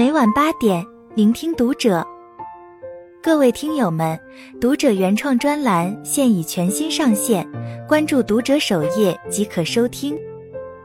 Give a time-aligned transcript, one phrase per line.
[0.00, 0.82] 每晚八点，
[1.14, 2.02] 聆听读者。
[3.22, 4.18] 各位听友们，
[4.58, 7.46] 读者原创专栏现已全新上线，
[7.86, 10.16] 关注读者首页即可收听。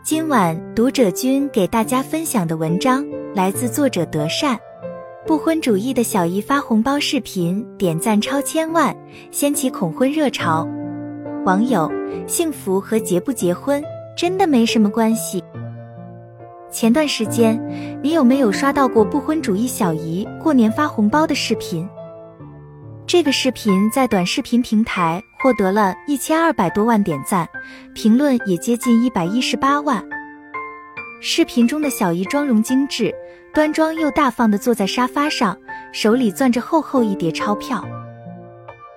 [0.04, 4.60] 今晚读者君给大家分享的文章来自作者德善。
[5.26, 8.94] 不婚主义的小姨发红包视频点赞超千万，
[9.32, 10.68] 掀起恐婚热潮。
[11.46, 11.90] 网友：
[12.28, 13.82] 幸福和结不结婚
[14.18, 15.42] 真的没什么关系。
[16.76, 17.58] 前段时间，
[18.04, 21.88] 你有没有刷到过不婚主义小姨过年发红包的视频？
[23.08, 27.48] 这个视频在短视频平台获得了一千二百多万点赞，
[27.94, 30.04] 评论也接近一百一十八万。
[31.22, 33.16] 视频中的小姨妆容精致，
[33.54, 35.58] 端庄又大方地坐在沙发上，
[35.94, 37.86] 手里攥着厚厚一叠钞票。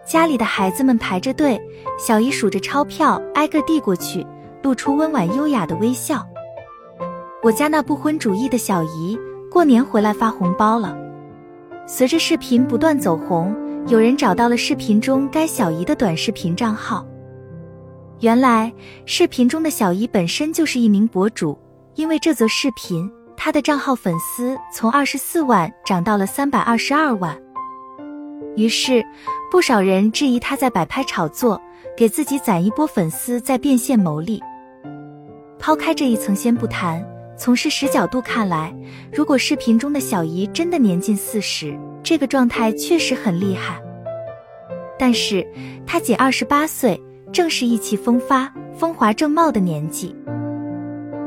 [0.05, 1.57] 家里的孩子们排着队，
[1.97, 4.27] 小姨数着钞票，挨个递过去，
[4.65, 6.27] 露出温婉优雅的微笑。
[7.41, 9.17] 我家那不婚主义的小姨
[9.49, 10.99] 过年回来发红包了。
[11.87, 13.55] 随着视频不断走红，
[13.87, 17.07] 有人找到了视频中该小姨的短视频账号。
[18.21, 18.73] 原来，
[19.07, 21.57] 视频中的小姨本身就是一名博主，
[21.95, 27.41] 因为这则视频，她的账号粉丝从二十四万涨到了三百二十二万。
[28.57, 29.05] 于是，
[29.49, 31.61] 不少人质疑她在摆拍炒作，
[31.97, 34.43] 给自己攒一波粉丝再变现牟利。
[35.61, 37.01] 抛开这一层先不谈。
[37.39, 38.75] 从事实角度看来，
[39.13, 43.81] 如果视频中的小姨真的年近四十，这个状态确实很厉害。
[44.99, 45.47] 但是
[45.87, 47.01] 她仅二十八岁，
[47.33, 50.17] 正是意气风发、风华正茂的年纪，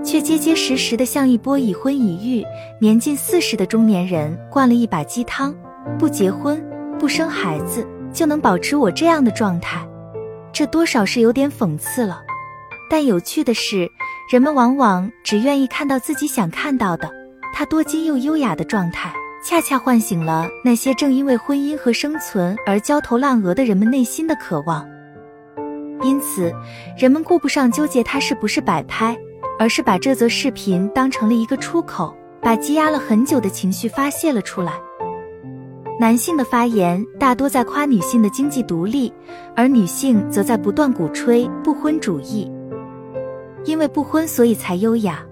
[0.04, 2.46] 却结结实实的像一波已婚已育、
[2.82, 5.56] 年近四十的中年人灌了一把鸡汤：
[5.98, 6.62] 不结婚、
[7.00, 9.88] 不生孩子就能保持我这样的状态，
[10.52, 12.22] 这多少是有点讽刺了。
[12.90, 13.90] 但有趣的是。
[14.32, 17.12] 人们往往只愿意看到自己想看到的，
[17.52, 24.88] 她多金又优雅的状态，恰恰唤醒了那些正因为婚姻和生存而焦头烂额的人们内心的渴望。
[26.02, 26.50] 因此，
[26.98, 29.18] 人们顾不上纠结她是不是摆拍，
[29.60, 34.72] 而是把这则视频当成了一个出口，把积压了很久的情绪发泄了出来。
[36.00, 39.14] 男性的发言大多在夸女性的经济独立，
[39.58, 42.50] 而女性则在不断鼓吹不婚主义。
[43.66, 45.24] 因为不婚，所以才优雅。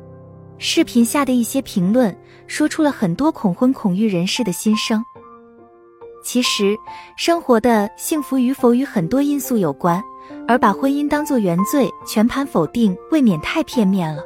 [0.58, 5.04] 视频下的一些评论说出了很多恐婚恐育人士的心声。
[6.22, 6.78] 其实，
[7.16, 10.04] 生活的幸福与否与很多因素有关，
[10.48, 14.22] 而把婚姻当作原罪，全盘否定，未免太片面了。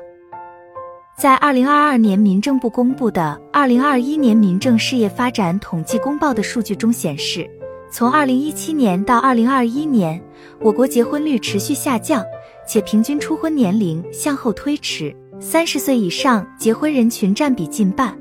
[1.16, 7.48] 在二零二二年民政部公布的《二零二一年民政事业发展统计公报》的数据中显示，
[7.92, 10.20] 从二零一七年到二零二一年，
[10.60, 12.26] 我国结婚率持续下降。
[12.68, 18.18] 且平均初婚年龄向后推迟，三十岁以上结婚人群占比近半。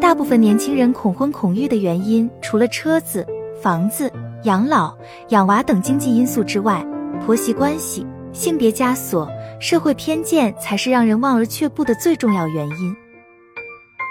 [0.00, 3.26] 大部分年轻人恐婚恐育的原因，除了车子、
[3.62, 4.10] 房子、
[4.44, 4.96] 养老、
[5.28, 6.84] 养娃等经济因素之外，
[7.24, 9.28] 婆媳关系、性别枷锁、
[9.60, 12.96] 社会偏见才是让人望而却步的最重要原因。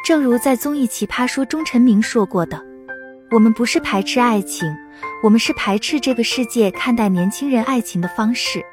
[0.05, 2.63] 正如在综艺《奇葩说》中陈明说过的
[3.31, 4.71] ：“我们不是排斥爱情，
[5.23, 8.63] 我们是排斥这个世界看待年轻人爱情的方式。”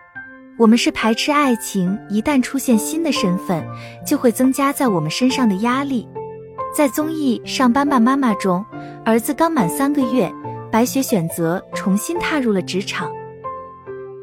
[0.58, 3.62] 我们是排斥爱情，一旦出现新的身份，
[4.06, 6.08] 就会增加在我们身上的压力。
[6.74, 8.64] 在综艺《上班吧妈妈》中，
[9.04, 10.32] 儿子刚满三个月，
[10.72, 13.10] 白雪选择重新踏入了职场。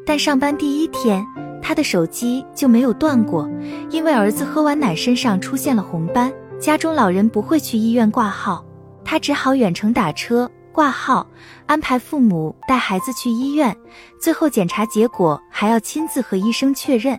[0.04, 1.24] 但上班第一天，
[1.62, 3.48] 他的手机就没有断过，
[3.90, 6.32] 因为儿子喝完奶身上出现了红斑。
[6.60, 8.64] 家中老人不会去医院挂号，
[9.04, 10.50] 他只好远程打车。
[10.74, 11.24] 挂号，
[11.66, 13.74] 安排父母带孩子去医院，
[14.20, 17.16] 最后检查结果还要亲自和医生确认。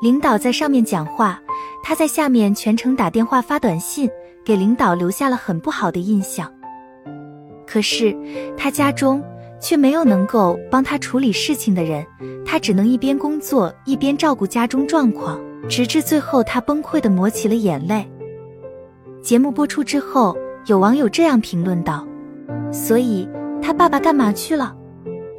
[0.00, 1.40] 领导在上面讲话，
[1.82, 4.08] 他在下面全程打电话发短信，
[4.44, 6.48] 给领导留下了很不好的印象。
[7.66, 8.16] 可是
[8.56, 9.20] 他家中
[9.60, 12.06] 却没有能够帮他处理事情的人，
[12.46, 18.08] 他只能一边工作一边照顾家中状况，直至最后他崩溃的抹起了眼泪。
[19.20, 22.06] 节目播出之后，有网友这样评论道。
[22.72, 23.28] 所以
[23.62, 24.74] 他爸爸干嘛去了？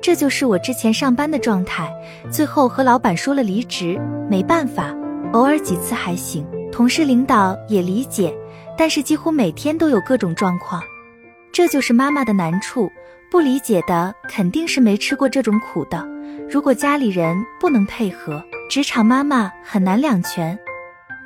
[0.01, 1.91] 这就是我之前上班的状态。
[2.31, 3.99] 最后和老板说了离职，
[4.29, 4.95] 没办法，
[5.33, 8.35] 偶尔几次还行，同事领导也理解。
[8.77, 10.81] 但是几乎每天都有各种状况，
[11.51, 12.89] 这就是妈妈的难处。
[13.29, 16.03] 不理解的肯定是没吃过这种苦的。
[16.49, 20.57] 如果家里人不能配合，职场妈妈很难两全。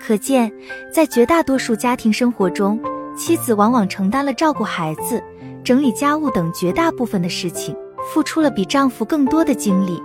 [0.02, 0.52] 可见，
[0.92, 2.78] 在绝大多数家庭生活中，
[3.16, 5.24] 妻子往往承担了照顾孩子。
[5.64, 7.76] 整理家务等绝大部分的事情，
[8.14, 10.02] 付出了比丈夫更多的精力。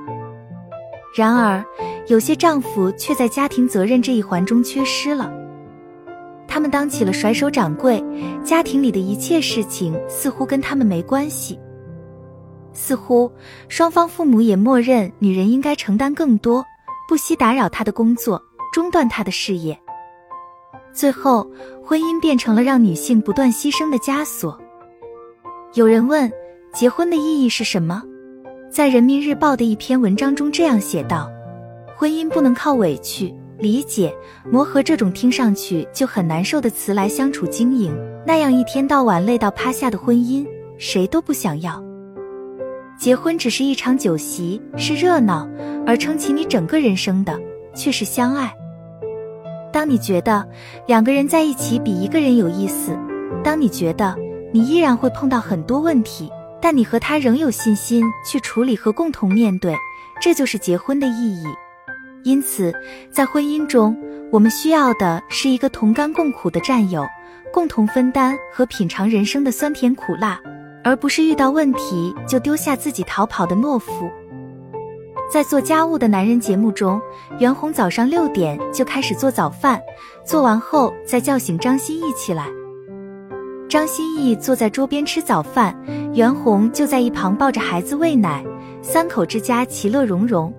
[1.15, 1.65] 然而，
[2.07, 5.33] 有些丈夫却在家庭责任这一环中缺失了。
[6.47, 8.03] 他们当起了甩手掌柜，
[8.45, 11.59] 家庭里的一切事情似乎跟他们没关系。
[12.73, 13.31] 似乎
[13.69, 16.65] 双方父母也默认女人应该承担更多，
[17.09, 18.41] 不惜打扰她的工作，
[18.73, 19.79] 中断她的事业。
[20.93, 21.51] 最后，
[21.85, 24.59] 婚姻变成了让女性不断牺牲的枷锁。
[25.75, 26.33] 有人问：
[26.73, 28.03] 结婚的意义是什么？
[28.71, 31.31] 在人民日报的一篇文章中这样写道：
[31.95, 34.11] 婚姻不能靠委屈、理解、
[34.51, 37.95] 磨合这种听上去就很难受的词来相处经营，
[38.27, 40.47] 那样一天到晚累到趴下的婚姻，
[40.79, 41.85] 谁都不想要。
[42.99, 45.47] 结婚只是一场酒席，是热闹，
[45.87, 47.39] 而撑起你整个人生的
[47.75, 48.51] 却是相爱。
[49.71, 50.49] 当你觉得
[50.87, 52.99] 两个人在一起比一个人有意思，
[53.45, 54.17] 当你觉得
[54.53, 56.31] 你依然会碰到很多问题，
[56.61, 59.75] 但你和他仍有信心去处理和共同面对，
[60.21, 61.47] 这就是结婚的意义。
[62.25, 62.75] 因此，
[63.11, 63.97] 在婚姻中，
[64.33, 67.07] 我们需要的是一个同甘共苦的战友，
[67.53, 70.41] 共同分担和品尝人生的酸甜苦辣。
[70.85, 74.11] 而不是遇到问题就丢下自己逃跑的懦夫。
[75.31, 76.99] 在做家务的男人节目中，
[77.39, 79.79] 袁弘早上六点就开始做早饭，
[80.25, 82.47] 做完后再叫醒张歆艺起来。
[83.69, 85.77] 张歆艺坐在桌边吃早饭，
[86.15, 88.43] 袁弘就在一旁抱着孩子喂奶，
[88.81, 90.53] 三口之家其乐融融。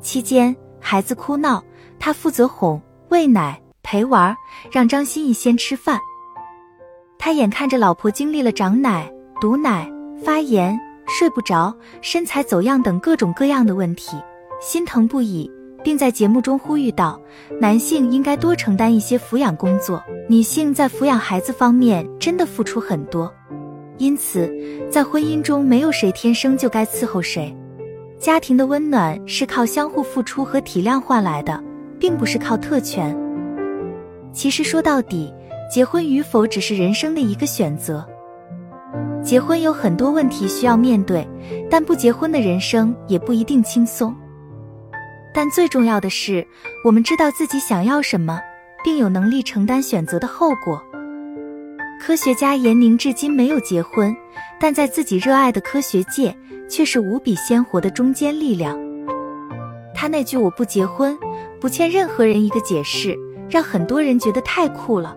[0.00, 1.60] 期间，孩子哭闹，
[1.98, 4.36] 他负责哄、喂奶、陪玩，
[4.70, 5.98] 让张歆艺先吃饭。
[7.18, 9.90] 他眼看着老婆经历了长奶、堵奶、
[10.22, 10.78] 发炎、
[11.08, 14.16] 睡不着、身材走样等各种各样的问题，
[14.60, 15.50] 心疼不已，
[15.82, 17.20] 并在节目中呼吁道
[17.60, 23.32] ：“男性应该多承担一些抚养工作，女性在抚养孩子方面真的付出很多。
[23.96, 24.52] 因此，
[24.90, 27.56] 在婚姻中没有谁天生就该伺候谁，
[28.18, 31.62] 家庭的温暖是靠相互付出和体谅换来的，
[31.98, 33.16] 并不是靠特权。
[34.32, 35.32] 其实说到底。”
[35.70, 38.02] 结婚与否只是人生的一个选择。
[39.22, 41.28] 结婚有很多问题需要面对，
[41.68, 44.16] 但不结婚的人生也不一定轻松。
[45.32, 46.46] 但最重要的是，
[46.84, 48.40] 我们知道自己想要什么，
[48.82, 50.82] 并有能力承担选择的后果。
[52.00, 54.14] 科学家严宁至今没有结婚，
[54.58, 56.34] 但在自己热爱的科学界
[56.68, 58.78] 却是无比鲜活的中坚力量。
[59.94, 61.18] 他那句“我不结婚，
[61.60, 63.18] 不欠任何人一个解释”，
[63.50, 65.16] 让很多人觉得太酷了。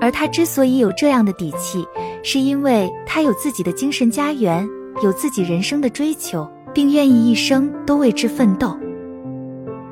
[0.00, 1.86] 而他之所以有这样的底气，
[2.22, 4.68] 是因为他有自己的精神家园，
[5.02, 8.76] 有自己人生的追求，并愿意一生都为之奋斗。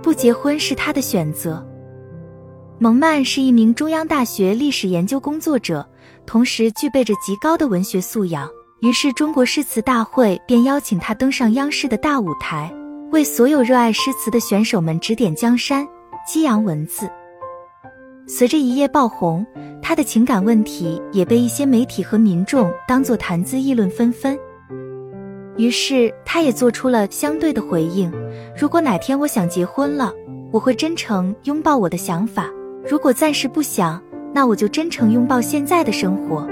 [0.05, 1.67] 不结婚是他的选择。
[2.79, 5.85] 蒙曼是一名中央大学历史研究工作者，
[6.27, 8.47] 同时具备着极高的文学素养。
[8.83, 12.71] 于是，中国诗词大会便邀请他登上央视的大舞台，
[13.13, 15.89] 为所有热爱诗词的选手们指点江山，
[16.29, 17.09] 激扬文字。
[18.27, 19.45] 随着一夜爆红。
[19.87, 24.35] 他的情感问题也被一些媒体和民众当作谈资议论纷纷，
[25.57, 28.13] 于是他也做出了相对的回应：
[28.59, 30.13] 如果哪天我想结婚了，
[30.51, 32.45] 我会真诚拥抱我的想法；
[32.89, 34.03] 如果暂时不想，
[34.33, 36.47] 那我就真诚拥抱现在的生活。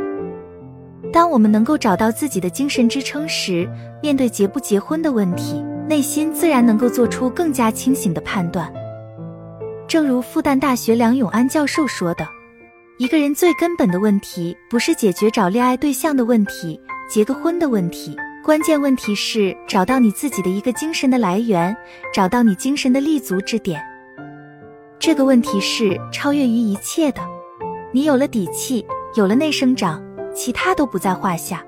[1.12, 3.68] 当我们能够找到自己的精神支撑时，
[4.02, 8.72] 面对结不结婚的问题，内心自然能够做出更加清醒的判断。
[9.86, 12.26] 正如复旦大学梁永安教授说的。
[12.98, 21.74] 一个人最根本的问题，不是解决找恋爱对象的问题、结个婚的问题，关键问题是找到你自己的一个精神的来源，
[22.12, 23.80] 找到你精神的立足之点。
[24.98, 27.20] 这个问题是超越于一切的。
[27.92, 28.84] 你有了底气，
[29.14, 30.02] 有了内生长，
[30.34, 31.64] 其他都不在话下。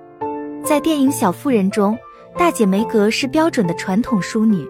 [0.65, 1.97] 在电影《小妇人》中，
[2.37, 4.67] 大姐梅格是标准的传统淑女。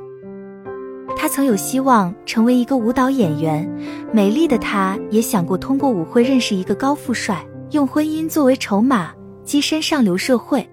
[1.17, 3.67] 她曾有希望成为一个舞蹈演员，
[4.13, 9.11] 美丽的她也想过通过舞会认识一个高富帅，用婚姻作为筹码
[9.47, 10.69] 跻身上流社会。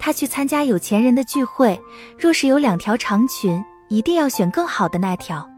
[0.00, 1.80] 她去参加有钱人的聚会，
[2.18, 5.48] 若是有两条长裙，一定要选更好的那条。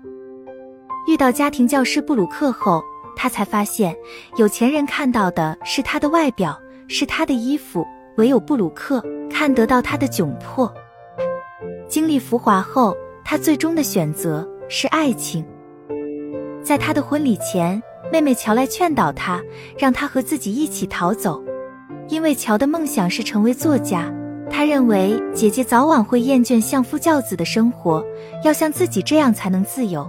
[1.08, 2.82] 遇到家庭教师布鲁克后，
[3.16, 3.96] 她才发现
[4.37, 7.87] 有钱人看到的是他的外表，是他的衣服，
[8.18, 10.70] 唯有布鲁克看得到他的窘迫。
[11.88, 12.94] 经历浮华后。
[13.25, 15.42] 他最终的选择是爱情。
[16.62, 17.80] 在他的婚礼前，
[18.12, 19.40] 妹妹乔来劝导他，
[19.78, 21.42] 让他和自己一起逃走，
[22.08, 24.12] 因为乔的梦想是成为作家。
[24.52, 28.04] 他认为姐姐早晚会厌倦相夫教子的生活，
[28.44, 30.09] 要像自己这样才能自由。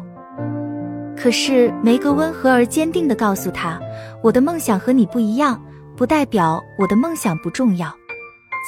[1.17, 3.79] 可是梅格温和而坚定地告诉他
[4.21, 5.59] ：“我的梦想和你不一样，
[5.95, 7.91] 不代表我的梦想不重要。”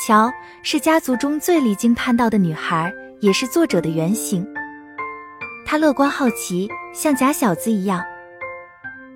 [0.07, 0.31] 乔
[0.63, 2.91] 是家族中最离经叛道的女孩。
[3.21, 4.45] 也是作者的原型。
[5.65, 8.03] 他乐观好奇，像假小子一样。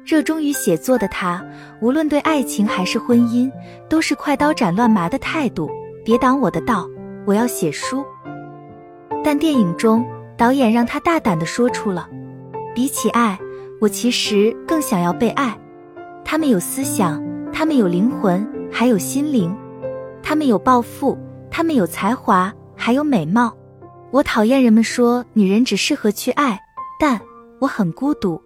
[0.05, 1.45] 热衷于写作的他，
[1.81, 3.51] 无论对爱情还是婚姻，
[3.87, 5.69] 都是快刀斩乱麻的态度。
[6.03, 6.87] 别挡我的道，
[7.25, 8.05] 我要写书。
[9.23, 10.05] 但电影中，
[10.37, 12.07] 导演让他大胆地说出了：
[12.73, 13.37] 比起爱，
[13.81, 15.57] 我其实更想要被爱。
[16.23, 19.51] 他们有思想，他们有灵魂，还有心灵；
[20.23, 21.17] 他们有抱负，
[21.51, 23.53] 他们有才华，还有美貌。
[24.11, 26.59] 我讨厌人们说女人只适合去爱，
[26.99, 27.19] 但
[27.59, 28.41] 我很孤独。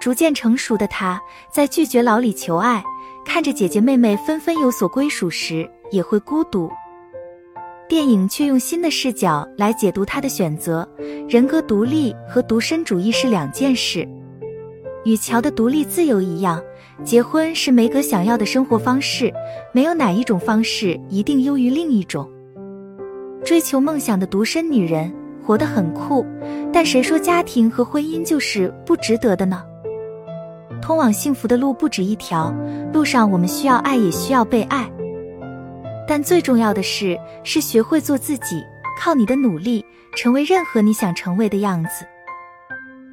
[0.00, 1.20] 逐渐成熟的他，
[1.50, 2.84] 在拒绝老李求爱，
[3.24, 6.68] 看着姐姐妹妹纷纷有所归属时，也会孤独。
[7.92, 10.88] 电影却用新的视角来解读他的选择：
[11.28, 14.08] 人格独立和独身主义是两件事。
[15.04, 16.58] 与乔的独立自由一样，
[17.04, 19.30] 结婚是梅格想要的生活方式，
[19.74, 22.26] 没有哪一种方式一定优于另一种。
[23.44, 25.12] 追求梦想的独身女人
[25.44, 26.24] 活得很酷，
[26.72, 29.62] 但谁说家庭和婚姻就是不值得的呢？
[30.80, 32.54] 通往幸福的路不止一条，
[32.90, 34.90] 路上我们需要爱，也需要被爱。
[36.06, 38.64] 但最重要的是，是学会做自己，
[39.00, 39.84] 靠你的努力，
[40.16, 42.06] 成为任何你想成为的样子。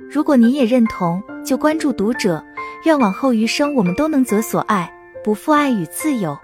[0.10, 2.44] 如果您也认同，就关注读者。
[2.86, 4.92] 愿往后余生，我们都能择所爱，
[5.24, 6.38] 不负爱与自由。